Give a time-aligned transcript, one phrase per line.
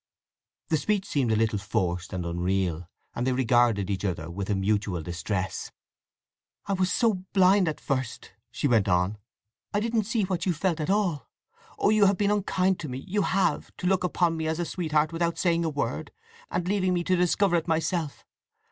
[0.69, 4.55] The speech seemed a little forced and unreal, and they regarded each other with a
[4.55, 5.71] mutual distress.
[6.65, 9.19] "I was so blind at first!" she went on.
[9.75, 11.29] "I didn't see what you felt at all.
[11.77, 15.37] Oh, you have been unkind to me—you have—to look upon me as a sweetheart without
[15.37, 16.09] saying a word,
[16.49, 18.25] and leaving me to discover it myself!